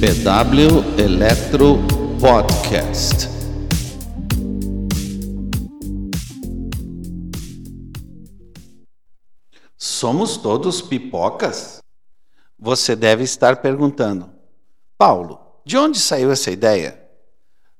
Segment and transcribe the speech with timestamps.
[0.00, 1.78] PW Electro
[2.20, 3.28] Podcast.
[9.76, 11.80] Somos todos pipocas?
[12.58, 14.28] Você deve estar perguntando.
[14.98, 17.00] Paulo, de onde saiu essa ideia?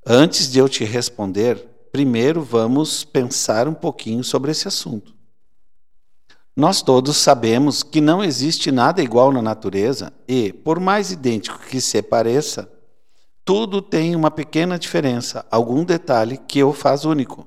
[0.06, 1.58] Antes de eu te responder,
[1.90, 5.21] primeiro vamos pensar um pouquinho sobre esse assunto.
[6.54, 11.80] Nós todos sabemos que não existe nada igual na natureza e, por mais idêntico que
[11.80, 12.70] se pareça,
[13.42, 17.46] tudo tem uma pequena diferença, algum detalhe que o faz único.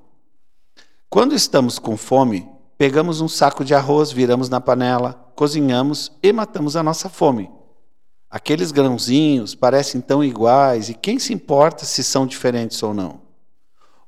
[1.08, 6.76] Quando estamos com fome, pegamos um saco de arroz, viramos na panela, cozinhamos e matamos
[6.76, 7.52] a nossa fome.
[8.28, 13.22] Aqueles grãozinhos parecem tão iguais e quem se importa se são diferentes ou não?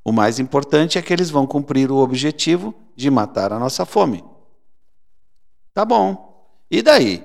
[0.04, 4.24] O mais importante é que eles vão cumprir o objetivo de matar a nossa fome.
[5.78, 6.50] Tá bom.
[6.68, 7.22] E daí?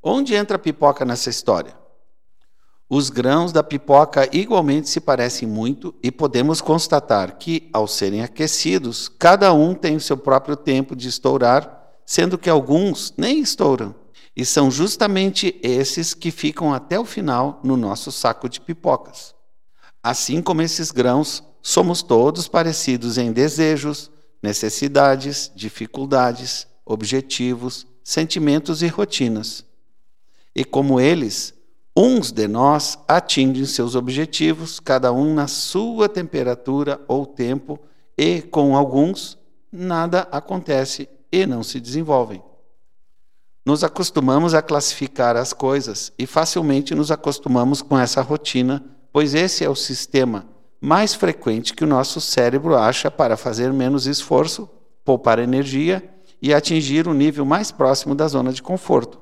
[0.00, 1.76] Onde entra a pipoca nessa história?
[2.88, 9.08] Os grãos da pipoca igualmente se parecem muito e podemos constatar que, ao serem aquecidos,
[9.08, 13.92] cada um tem o seu próprio tempo de estourar, sendo que alguns nem estouram.
[14.36, 19.34] E são justamente esses que ficam até o final no nosso saco de pipocas.
[20.00, 29.64] Assim como esses grãos, somos todos parecidos em desejos, necessidades, dificuldades, objetivos, sentimentos e rotinas.
[30.54, 31.52] E como eles,
[31.96, 37.80] uns de nós atingem seus objetivos, cada um na sua temperatura ou tempo,
[38.16, 39.36] e com alguns
[39.72, 42.40] nada acontece e não se desenvolvem.
[43.66, 49.64] Nos acostumamos a classificar as coisas e facilmente nos acostumamos com essa rotina, pois esse
[49.64, 50.46] é o sistema
[50.80, 54.70] mais frequente que o nosso cérebro acha para fazer menos esforço,
[55.04, 59.20] poupar energia e atingir o nível mais próximo da zona de conforto.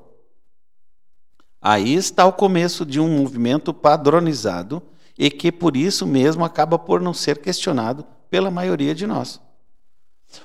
[1.61, 4.81] Aí está o começo de um movimento padronizado
[5.17, 9.41] e que por isso mesmo acaba por não ser questionado pela maioria de nós.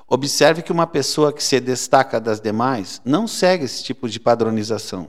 [0.07, 5.09] Observe que uma pessoa que se destaca das demais não segue esse tipo de padronização.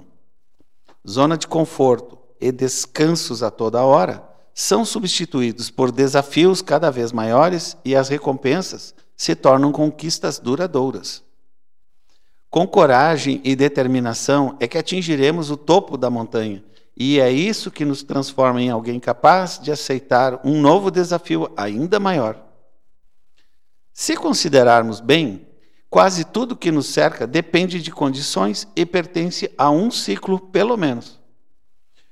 [1.07, 4.23] Zona de conforto e descansos a toda hora
[4.53, 11.23] são substituídos por desafios cada vez maiores e as recompensas se tornam conquistas duradouras.
[12.51, 16.61] Com coragem e determinação é que atingiremos o topo da montanha,
[16.97, 21.97] e é isso que nos transforma em alguém capaz de aceitar um novo desafio ainda
[21.97, 22.37] maior.
[23.93, 25.47] Se considerarmos bem,
[25.89, 31.21] quase tudo que nos cerca depende de condições e pertence a um ciclo, pelo menos.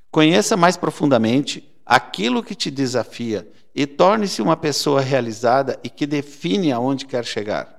[0.09, 3.45] Conheça mais profundamente aquilo que te desafia
[3.75, 7.77] e torne-se uma pessoa realizada e que define aonde quer chegar.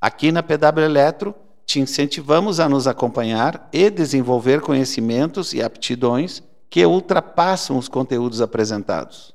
[0.00, 1.34] Aqui na PW Eletro,
[1.66, 6.40] te incentivamos a nos acompanhar e desenvolver conhecimentos e aptidões
[6.70, 9.34] que ultrapassam os conteúdos apresentados.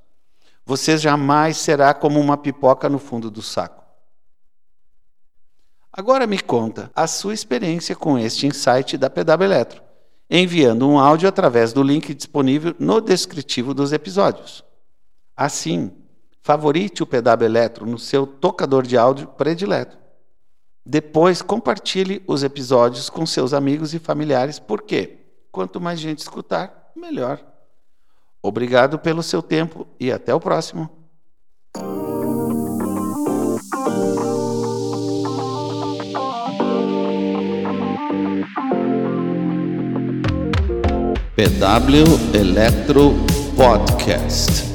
[0.65, 3.83] Você jamais será como uma pipoca no fundo do saco.
[5.91, 9.83] Agora me conta a sua experiência com este insight da PW Eletro,
[10.29, 14.63] enviando um áudio através do link disponível no descritivo dos episódios.
[15.35, 15.91] Assim,
[16.41, 20.00] favorite o PW Eletro no seu tocador de áudio predileto
[20.85, 25.19] depois, compartilhe os episódios com seus amigos e familiares, porque
[25.51, 27.39] quanto mais gente escutar, melhor.
[28.41, 30.89] Obrigado pelo seu tempo e até o próximo.
[41.35, 43.13] PW Electro
[43.55, 44.70] Podcast.